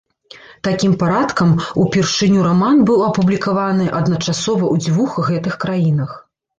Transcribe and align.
Такім 0.67 0.95
парадкам, 1.03 1.51
упершыню 1.83 2.47
раман 2.49 2.77
быў 2.89 2.99
апублікаваны 3.11 3.89
адначасова 4.01 4.61
ў 4.73 4.75
дзвюх 4.85 5.25
гэтых 5.33 5.53
краінах. 5.65 6.23